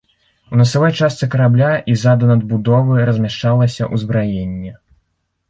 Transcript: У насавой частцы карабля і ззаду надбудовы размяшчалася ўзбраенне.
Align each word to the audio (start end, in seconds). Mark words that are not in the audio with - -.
У 0.53 0.57
насавой 0.61 0.93
частцы 1.07 1.27
карабля 1.35 1.67
і 1.93 1.99
ззаду 1.99 2.31
надбудовы 2.31 3.05
размяшчалася 3.11 3.93
ўзбраенне. 3.93 4.75